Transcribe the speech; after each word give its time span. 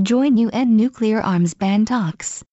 join 0.00 0.36
UN 0.36 0.76
nuclear 0.76 1.20
arms 1.20 1.54
ban 1.54 1.84
talks. 1.84 2.44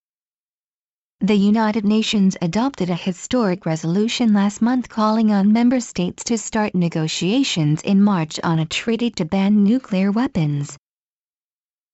The 1.19 1.35
United 1.35 1.85
Nations 1.85 2.35
adopted 2.41 2.89
a 2.89 2.95
historic 2.95 3.67
resolution 3.67 4.33
last 4.33 4.63
month 4.63 4.89
calling 4.89 5.31
on 5.31 5.53
member 5.53 5.79
states 5.79 6.23
to 6.23 6.39
start 6.39 6.73
negotiations 6.73 7.83
in 7.83 8.01
March 8.01 8.39
on 8.43 8.57
a 8.57 8.65
treaty 8.65 9.11
to 9.11 9.25
ban 9.25 9.63
nuclear 9.63 10.11
weapons. 10.11 10.75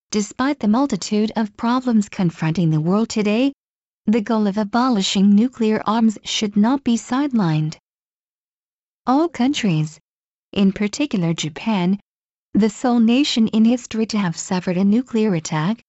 Despite 0.09 0.59
the 0.59 0.69
multitude 0.69 1.33
of 1.35 1.57
problems 1.57 2.07
confronting 2.07 2.69
the 2.69 2.79
world 2.79 3.09
today, 3.09 3.51
the 4.05 4.21
goal 4.21 4.47
of 4.47 4.57
abolishing 4.57 5.35
nuclear 5.35 5.83
arms 5.85 6.17
should 6.23 6.55
not 6.55 6.85
be 6.85 6.95
sidelined. 6.95 7.75
All 9.05 9.27
countries, 9.27 9.99
in 10.53 10.71
particular 10.71 11.33
Japan, 11.33 11.99
the 12.53 12.69
sole 12.69 12.99
nation 12.99 13.47
in 13.47 13.65
history 13.65 14.05
to 14.05 14.17
have 14.17 14.37
suffered 14.37 14.77
a 14.77 14.83
nuclear 14.83 15.33
attack, 15.33 15.81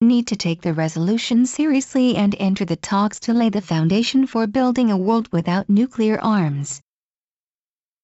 need 0.00 0.26
to 0.26 0.36
take 0.36 0.60
the 0.60 0.74
resolution 0.74 1.46
seriously 1.46 2.16
and 2.16 2.34
enter 2.38 2.64
the 2.64 2.76
talks 2.76 3.18
to 3.18 3.32
lay 3.32 3.48
the 3.48 3.62
foundation 3.62 4.26
for 4.26 4.46
building 4.46 4.90
a 4.90 4.96
world 4.96 5.26
without 5.32 5.70
nuclear 5.70 6.20
arms. 6.20 6.80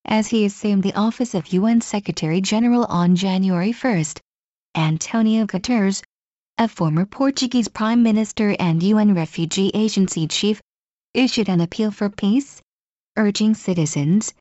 As 0.05 0.27
he 0.27 0.43
assumed 0.45 0.81
the 0.81 0.93
office 0.95 1.35
of 1.35 1.53
UN 1.53 1.81
Secretary-General 1.81 2.85
on 2.85 3.15
January 3.15 3.71
1, 3.71 4.03
Antonio 4.75 5.45
Guterres, 5.45 6.01
a 6.57 6.67
former 6.67 7.05
Portuguese 7.05 7.67
Prime 7.67 8.01
Minister 8.01 8.55
and 8.59 8.81
UN 8.81 9.13
Refugee 9.13 9.71
Agency 9.73 10.27
chief, 10.27 10.61
issued 11.13 11.49
an 11.49 11.61
appeal 11.61 11.91
for 11.91 12.09
peace, 12.09 12.61
urging 13.17 13.53
citizens, 13.53 14.33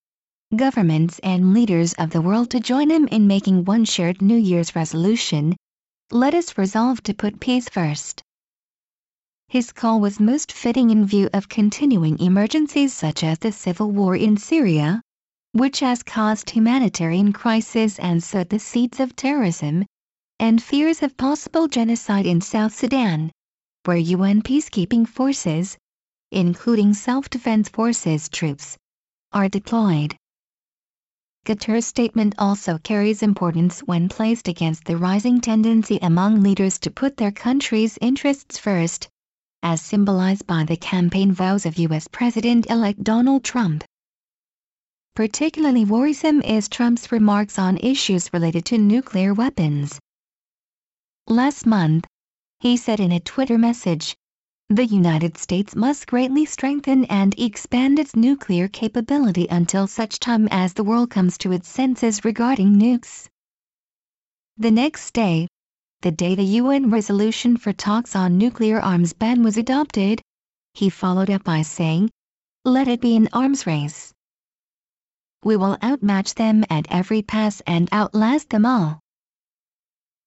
governments 0.56 1.18
and 1.20 1.52
leaders 1.52 1.92
of 1.94 2.10
the 2.10 2.20
world 2.20 2.50
to 2.50 2.60
join 2.60 2.90
him 2.90 3.06
in 3.08 3.26
making 3.26 3.64
one 3.64 3.84
shared 3.84 4.22
New 4.22 4.36
Year's 4.36 4.77
resolution. 4.77 5.56
Let 6.10 6.34
us 6.34 6.58
resolve 6.58 7.02
to 7.04 7.14
put 7.14 7.40
peace 7.40 7.68
first. 7.68 8.22
His 9.48 9.72
call 9.72 10.00
was 10.00 10.18
most 10.18 10.52
fitting 10.52 10.91
in 10.91 11.06
view 11.06 11.28
of 11.33 11.48
continuing 11.48 12.19
emergencies 12.19 12.92
such 12.92 13.22
as 13.22 13.38
the 13.38 13.52
civil 13.52 13.91
war 13.91 14.16
in 14.16 14.36
Syria, 14.36 15.00
which 15.52 15.80
has 15.80 16.02
caused 16.02 16.50
humanitarian 16.50 17.33
crisis 17.33 17.98
and 17.98 18.22
sowed 18.22 18.48
the 18.48 18.58
seeds 18.58 18.98
of 19.00 19.14
terrorism, 19.14 19.86
and 20.41 20.62
fears 20.62 21.02
of 21.02 21.16
possible 21.16 21.68
genocide 21.68 22.27
in 22.27 22.41
South 22.41 22.74
Sudan, 22.74 23.30
where 23.84 23.96
UN 23.96 24.42
peacekeeping 24.42 25.06
forces, 25.06 25.78
including 26.33 26.92
self-defense 26.92 27.68
forces 27.68 28.28
troops, 28.28 28.77
are 29.33 29.48
deployed. 29.48 30.16
Guterres' 31.45 31.84
statement 31.84 32.34
also 32.39 32.78
carries 32.78 33.23
importance 33.23 33.81
when 33.81 34.09
placed 34.09 34.48
against 34.48 34.84
the 34.84 34.97
rising 34.97 35.42
tendency 35.42 35.98
among 36.01 36.42
leaders 36.42 36.78
to 36.78 36.91
put 36.91 37.19
their 37.19 37.31
country's 37.33 37.98
interests 38.01 38.56
first, 38.56 39.09
as 39.62 39.83
symbolized 39.83 40.47
by 40.47 40.64
the 40.64 40.78
campaign 40.78 41.33
vows 41.33 41.67
of 41.67 41.77
U.S. 41.77 42.09
President-elect 42.09 43.05
Donald 43.05 43.45
Trump. 43.45 43.84
Particularly 45.14 45.84
worrisome 45.84 46.41
is 46.41 46.67
Trump's 46.67 47.12
remarks 47.12 47.58
on 47.58 47.77
issues 47.77 48.33
related 48.33 48.64
to 48.64 48.79
nuclear 48.79 49.34
weapons. 49.34 50.01
Last 51.27 51.67
month, 51.67 52.06
he 52.61 52.79
said 52.79 53.01
in 53.01 53.12
a 53.12 53.20
Twitter 53.20 53.58
message, 53.58 54.17
the 54.70 54.87
United 54.87 55.37
States 55.37 55.77
must 55.77 56.07
greatly 56.07 56.47
strengthen 56.47 57.05
and 57.05 57.39
expand 57.39 57.98
its 57.98 58.17
nuclear 58.17 58.67
capability 58.67 59.47
until 59.51 59.87
such 59.87 60.19
time 60.19 60.48
as 60.51 60.73
the 60.73 60.84
world 60.84 61.11
comes 61.11 61.37
to 61.39 61.53
its 61.53 61.69
senses 61.69 62.25
regarding 62.25 62.75
nukes. 62.75 63.29
The 64.57 64.70
next 64.70 65.12
day, 65.12 65.48
the 66.01 66.12
day 66.12 66.35
the 66.35 66.59
UN 66.61 66.91
resolution 66.91 67.57
for 67.57 67.73
talks 67.73 68.17
on 68.17 68.39
nuclear 68.39 68.81
arms 68.81 69.12
ban 69.12 69.42
was 69.42 69.57
adopted, 69.57 70.23
he 70.73 70.89
followed 70.89 71.31
up 71.31 71.45
by 71.45 71.62
saying, 71.62 72.11
let 72.65 72.89
it 72.89 73.03
be 73.03 73.15
an 73.17 73.29
arms 73.35 73.67
race. 73.67 74.12
We 75.42 75.58
will 75.58 75.77
outmatch 75.83 76.35
them 76.35 76.64
at 76.70 76.86
every 76.89 77.20
pass 77.20 77.61
and 77.67 77.91
outlast 77.92 78.48
them 78.48 78.64
all. 78.64 79.01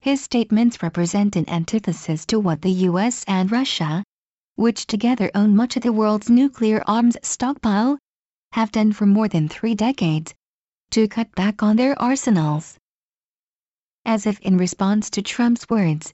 His 0.00 0.20
statements 0.20 0.80
represent 0.80 1.34
an 1.34 1.50
antithesis 1.50 2.24
to 2.26 2.38
what 2.38 2.62
the 2.62 2.70
US 2.70 3.24
and 3.26 3.50
Russia, 3.50 4.04
which 4.58 4.88
together 4.88 5.30
own 5.36 5.54
much 5.54 5.76
of 5.76 5.84
the 5.84 5.92
world's 5.92 6.28
nuclear 6.28 6.82
arms 6.84 7.16
stockpile, 7.22 7.96
have 8.50 8.72
done 8.72 8.92
for 8.92 9.06
more 9.06 9.28
than 9.28 9.48
three 9.48 9.76
decades, 9.76 10.34
to 10.90 11.06
cut 11.06 11.32
back 11.36 11.62
on 11.62 11.76
their 11.76 11.96
arsenals. 12.02 12.76
As 14.04 14.26
if 14.26 14.40
in 14.40 14.58
response 14.58 15.10
to 15.10 15.22
Trump's 15.22 15.68
words, 15.70 16.12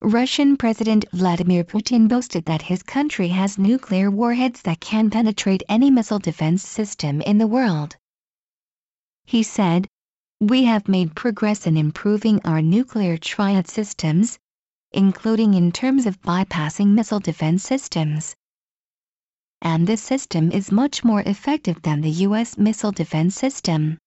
Russian 0.00 0.56
President 0.56 1.04
Vladimir 1.12 1.64
Putin 1.64 2.08
boasted 2.08 2.46
that 2.46 2.62
his 2.62 2.82
country 2.82 3.28
has 3.28 3.58
nuclear 3.58 4.10
warheads 4.10 4.62
that 4.62 4.80
can 4.80 5.10
penetrate 5.10 5.62
any 5.68 5.90
missile 5.90 6.18
defense 6.18 6.66
system 6.66 7.20
in 7.20 7.36
the 7.36 7.46
world. 7.46 7.96
He 9.24 9.42
said, 9.42 9.86
we 10.40 10.64
have 10.64 10.88
made 10.88 11.14
progress 11.14 11.66
in 11.66 11.76
improving 11.76 12.40
our 12.44 12.62
nuclear 12.62 13.18
triad 13.18 13.68
systems, 13.68 14.38
including 14.94 15.54
in 15.54 15.72
terms 15.72 16.06
of 16.06 16.20
bypassing 16.22 16.88
missile 16.88 17.20
defense 17.20 17.62
systems. 17.62 18.34
And 19.60 19.86
this 19.86 20.02
system 20.02 20.50
is 20.50 20.72
much 20.72 21.04
more 21.04 21.22
effective 21.22 21.82
than 21.82 22.00
the 22.00 22.10
U.S. 22.26 22.58
missile 22.58 22.92
defense 22.92 23.34
system. 23.34 23.98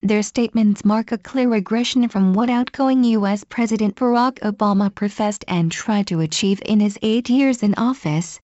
Their 0.00 0.22
statements 0.22 0.84
mark 0.84 1.10
a 1.10 1.18
clear 1.18 1.48
regression 1.48 2.08
from 2.08 2.32
what 2.32 2.48
outgoing 2.48 3.02
U.S. 3.02 3.42
President 3.48 3.96
Barack 3.96 4.38
Obama 4.40 4.94
professed 4.94 5.44
and 5.48 5.72
tried 5.72 6.06
to 6.06 6.20
achieve 6.20 6.62
in 6.64 6.78
his 6.78 6.96
eight 7.02 7.28
years 7.28 7.64
in 7.64 7.74
office, 7.74 8.38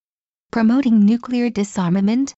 promoting 0.50 1.04
nuclear 1.04 1.50
disarmament, 1.50 2.34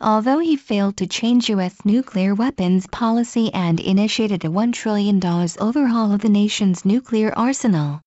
although 0.00 0.38
he 0.38 0.56
failed 0.56 0.96
to 0.96 1.06
change 1.06 1.50
U.S. 1.50 1.84
nuclear 1.84 2.34
weapons 2.34 2.86
policy 2.86 3.52
and 3.52 3.80
initiated 3.80 4.46
a 4.46 4.48
$1 4.48 4.72
trillion 4.72 5.18
overhaul 5.60 6.12
of 6.12 6.22
the 6.22 6.28
nation's 6.30 6.86
nuclear 6.86 7.32
arsenal. 7.36 8.00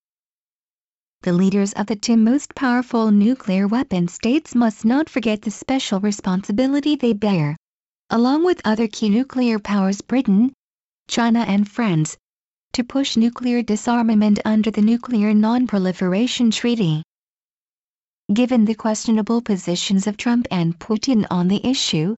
The 1.23 1.33
leaders 1.33 1.73
of 1.73 1.88
the 1.88 1.95
two 1.95 2.16
most 2.16 2.55
powerful 2.55 3.11
nuclear 3.11 3.67
weapon 3.67 4.07
states 4.07 4.55
must 4.55 4.85
not 4.85 5.09
forget 5.09 5.41
the 5.41 5.51
special 5.51 6.00
responsibility 6.00 6.95
they 6.95 7.13
bear, 7.13 7.57
along 8.09 8.45
with 8.45 8.61
other 8.63 8.88
key 8.88 9.09
nuclear 9.09 9.59
powers 9.59 10.01
Britain, 10.01 10.53
China 11.09 11.39
and 11.39 11.69
France, 11.69 12.16
to 12.73 12.83
push 12.83 13.17
nuclear 13.17 13.61
disarmament 13.63 14.39
under 14.45 14.72
the 14.72 14.81
Nuclear 14.81 15.33
Non-Proliferation 15.33 16.51
Treaty. 16.51 17.03
Given 18.34 18.66
the 18.66 18.75
questionable 18.75 19.41
positions 19.41 20.05
of 20.07 20.17
Trump 20.17 20.47
and 20.51 20.78
Putin 20.79 21.25
on 21.31 21.47
the 21.47 21.66
issue, 21.66 22.16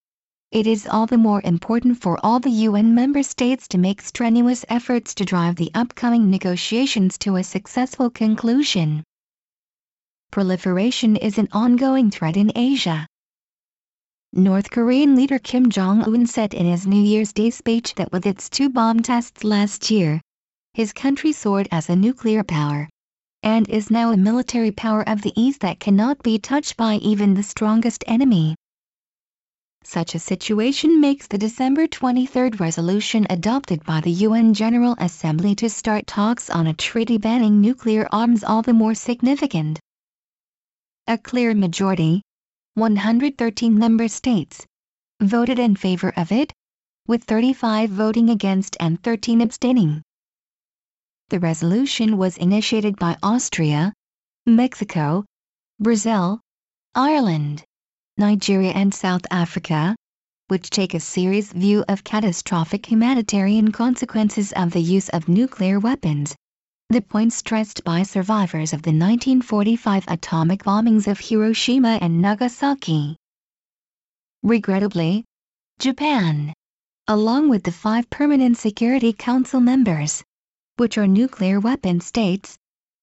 it 0.51 0.65
is 0.65 0.87
all 0.87 1.05
the 1.05 1.17
more 1.17 1.41
important 1.45 2.01
for 2.01 2.17
all 2.25 2.39
the 2.39 2.49
UN 2.49 2.95
member 2.95 3.21
states 3.21 3.67
to 3.67 3.77
make 3.77 4.01
strenuous 4.01 4.65
efforts 4.67 5.13
to 5.13 5.23
drive 5.23 5.55
the 5.55 5.69
upcoming 5.75 6.31
negotiations 6.31 7.19
to 7.19 7.35
a 7.35 7.43
successful 7.43 8.09
conclusion. 8.09 9.03
Proliferation 10.31 11.15
is 11.15 11.37
an 11.37 11.47
ongoing 11.51 12.09
threat 12.09 12.35
in 12.35 12.51
Asia. 12.55 13.05
North 14.33 14.71
Korean 14.71 15.15
leader 15.15 15.37
Kim 15.37 15.69
Jong-un 15.69 16.25
said 16.25 16.55
in 16.55 16.65
his 16.65 16.87
New 16.87 17.01
Year's 17.01 17.31
Day 17.31 17.51
speech 17.51 17.93
that 17.95 18.11
with 18.11 18.25
its 18.25 18.49
two 18.49 18.69
bomb 18.69 19.01
tests 19.01 19.43
last 19.43 19.91
year, 19.91 20.19
his 20.73 20.93
country 20.93 21.31
soared 21.31 21.67
as 21.71 21.89
a 21.89 21.95
nuclear 21.95 22.43
power 22.43 22.89
and 23.43 23.69
is 23.69 23.91
now 23.91 24.11
a 24.11 24.17
military 24.17 24.71
power 24.71 25.07
of 25.07 25.21
the 25.21 25.33
East 25.39 25.59
that 25.61 25.79
cannot 25.79 26.23
be 26.23 26.39
touched 26.39 26.75
by 26.75 26.95
even 26.95 27.35
the 27.35 27.43
strongest 27.43 28.03
enemy. 28.07 28.55
Such 29.89 30.13
a 30.13 30.19
situation 30.19 31.01
makes 31.01 31.25
the 31.25 31.39
December 31.39 31.87
23 31.87 32.51
resolution 32.59 33.25
adopted 33.27 33.83
by 33.85 34.01
the 34.01 34.11
UN 34.11 34.53
General 34.53 34.95
Assembly 34.99 35.55
to 35.55 35.67
start 35.67 36.05
talks 36.05 36.47
on 36.47 36.67
a 36.67 36.75
treaty 36.75 37.17
banning 37.17 37.59
nuclear 37.59 38.07
arms 38.11 38.43
all 38.43 38.61
the 38.61 38.71
more 38.71 38.93
significant. 38.93 39.79
A 41.07 41.17
clear 41.17 41.55
majority, 41.55 42.21
113 42.75 43.79
member 43.79 44.07
states, 44.07 44.63
voted 45.21 45.57
in 45.57 45.75
favor 45.75 46.13
of 46.15 46.31
it, 46.31 46.53
with 47.07 47.23
35 47.23 47.89
voting 47.89 48.29
against 48.29 48.77
and 48.79 49.01
13 49.01 49.41
abstaining. 49.41 50.03
The 51.29 51.39
resolution 51.39 52.19
was 52.19 52.37
initiated 52.37 52.99
by 52.99 53.17
Austria, 53.23 53.93
Mexico, 54.45 55.25
Brazil, 55.79 56.41
Ireland, 56.93 57.63
Nigeria 58.19 58.71
and 58.71 58.93
South 58.93 59.25
Africa, 59.31 59.95
which 60.49 60.69
take 60.69 60.93
a 60.93 60.99
serious 60.99 61.53
view 61.53 61.85
of 61.87 62.03
catastrophic 62.03 62.85
humanitarian 62.85 63.71
consequences 63.71 64.51
of 64.51 64.71
the 64.71 64.81
use 64.81 65.07
of 65.09 65.29
nuclear 65.29 65.79
weapons. 65.79 66.35
The 66.89 67.01
point 67.01 67.31
stressed 67.31 67.85
by 67.85 68.03
survivors 68.03 68.73
of 68.73 68.81
the 68.81 68.89
1945 68.89 70.03
atomic 70.09 70.63
bombings 70.63 71.07
of 71.07 71.17
Hiroshima 71.17 71.97
and 72.01 72.21
Nagasaki. 72.21 73.15
Regrettably, 74.43 75.23
Japan, 75.79 76.53
along 77.07 77.47
with 77.47 77.63
the 77.63 77.71
five 77.71 78.09
permanent 78.09 78.57
Security 78.57 79.13
Council 79.13 79.61
members, 79.61 80.21
which 80.75 80.97
are 80.97 81.07
nuclear 81.07 81.61
weapon 81.61 82.01
states, 82.01 82.57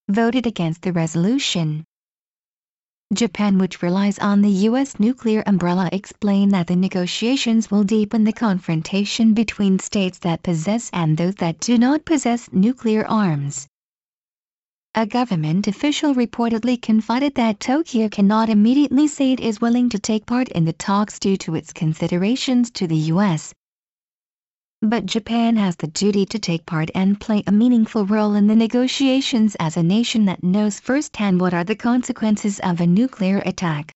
voted 0.09 0.45
against 0.45 0.83
the 0.83 0.93
resolution. 0.93 1.83
Japan 3.13 3.57
which 3.57 3.81
relies 3.81 4.19
on 4.19 4.41
the 4.41 4.49
U.S. 4.67 4.99
nuclear 4.99 5.41
umbrella 5.47 5.87
explained 5.93 6.51
that 6.51 6.67
the 6.67 6.75
negotiations 6.75 7.71
will 7.71 7.85
deepen 7.85 8.25
the 8.25 8.33
confrontation 8.33 9.33
between 9.33 9.79
states 9.79 10.19
that 10.19 10.43
possess 10.43 10.89
and 10.91 11.15
those 11.15 11.35
that 11.35 11.59
do 11.61 11.77
not 11.77 12.03
possess 12.03 12.49
nuclear 12.51 13.07
arms. 13.07 13.65
A 14.93 15.05
government 15.05 15.67
official 15.67 16.13
reportedly 16.15 16.81
confided 16.81 17.35
that 17.35 17.61
Tokyo 17.61 18.09
cannot 18.09 18.49
immediately 18.49 19.07
say 19.07 19.31
it 19.31 19.39
is 19.39 19.61
willing 19.61 19.87
to 19.89 19.99
take 19.99 20.25
part 20.25 20.49
in 20.49 20.65
the 20.65 20.73
talks 20.73 21.17
due 21.17 21.37
to 21.37 21.55
its 21.55 21.71
considerations 21.71 22.69
to 22.71 22.87
the 22.87 22.97
U.S. 23.13 23.53
But 24.83 25.07
Japan 25.07 25.55
has 25.55 25.75
the 25.75 25.87
duty 25.87 26.27
to 26.27 26.37
take 26.37 26.67
part 26.67 26.91
and 26.93 27.19
play 27.19 27.41
a 27.47 27.51
meaningful 27.51 28.05
role 28.05 28.35
in 28.35 28.45
the 28.45 28.55
negotiations 28.55 29.55
as 29.59 29.75
a 29.75 29.81
nation 29.81 30.25
that 30.25 30.43
knows 30.43 30.79
firsthand 30.79 31.41
what 31.41 31.51
are 31.51 31.63
the 31.63 31.75
consequences 31.75 32.59
of 32.59 32.79
a 32.79 32.85
nuclear 32.85 33.39
attack. 33.39 33.91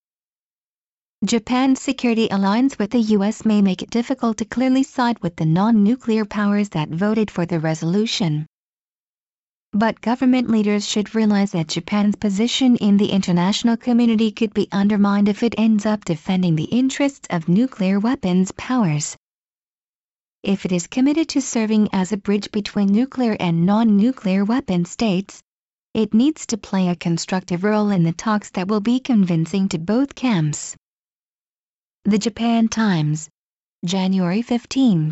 Japan's 1.23 1.79
security 1.79 2.27
alliance 2.31 2.79
with 2.79 2.89
the 2.89 2.99
U.S. 3.13 3.45
may 3.45 3.61
make 3.61 3.83
it 3.83 3.91
difficult 3.91 4.37
to 4.37 4.45
clearly 4.45 4.81
side 4.81 5.19
with 5.21 5.35
the 5.35 5.45
non-nuclear 5.45 6.25
powers 6.25 6.69
that 6.69 6.89
voted 6.89 7.29
for 7.29 7.45
the 7.45 7.59
resolution. 7.59 8.47
But 9.73 10.01
government 10.01 10.49
leaders 10.49 10.87
should 10.87 11.13
realize 11.13 11.51
that 11.51 11.67
Japan's 11.67 12.15
position 12.15 12.75
in 12.77 12.97
the 12.97 13.11
international 13.11 13.77
community 13.77 14.31
could 14.31 14.55
be 14.55 14.67
undermined 14.71 15.29
if 15.29 15.43
it 15.43 15.53
ends 15.59 15.85
up 15.85 16.05
defending 16.05 16.55
the 16.55 16.63
interests 16.63 17.27
of 17.29 17.47
nuclear 17.47 17.99
weapons 17.99 18.51
powers. 18.53 19.15
If 20.43 20.65
it 20.65 20.71
is 20.71 20.87
committed 20.87 21.29
to 21.29 21.41
serving 21.41 21.89
as 21.93 22.11
a 22.11 22.17
bridge 22.17 22.51
between 22.51 22.87
nuclear 22.87 23.37
and 23.39 23.63
non-nuclear 23.63 24.43
weapon 24.43 24.85
states, 24.85 25.39
it 25.93 26.15
needs 26.15 26.47
to 26.47 26.57
play 26.57 26.87
a 26.87 26.95
constructive 26.95 27.63
role 27.63 27.91
in 27.91 28.01
the 28.01 28.11
talks 28.11 28.49
that 28.51 28.67
will 28.67 28.79
be 28.79 28.99
convincing 28.99 29.69
to 29.69 29.77
both 29.77 30.15
camps. 30.15 30.75
The 32.05 32.17
Japan 32.17 32.69
Times, 32.69 33.29
January 33.85 34.41
15 34.41 35.09